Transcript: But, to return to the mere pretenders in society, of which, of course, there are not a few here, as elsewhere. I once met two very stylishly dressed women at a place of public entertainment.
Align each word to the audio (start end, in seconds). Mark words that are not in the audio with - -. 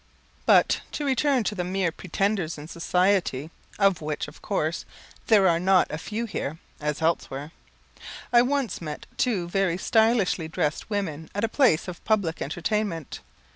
But, 0.47 0.81
to 0.93 1.05
return 1.05 1.43
to 1.43 1.53
the 1.53 1.63
mere 1.63 1.91
pretenders 1.91 2.57
in 2.57 2.67
society, 2.67 3.51
of 3.77 4.01
which, 4.01 4.27
of 4.27 4.41
course, 4.41 4.83
there 5.27 5.47
are 5.47 5.59
not 5.59 5.85
a 5.91 5.99
few 5.99 6.25
here, 6.25 6.57
as 6.79 7.03
elsewhere. 7.03 7.51
I 8.33 8.41
once 8.41 8.81
met 8.81 9.05
two 9.17 9.47
very 9.47 9.77
stylishly 9.77 10.47
dressed 10.47 10.89
women 10.89 11.29
at 11.35 11.43
a 11.43 11.47
place 11.47 11.87
of 11.87 12.03
public 12.03 12.41
entertainment. 12.41 13.19